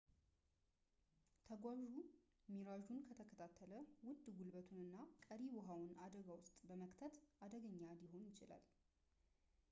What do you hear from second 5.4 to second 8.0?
ውሃውን አደጋ ውስጥ በመክተት አደገኛ